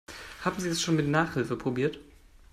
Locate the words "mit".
0.95-1.07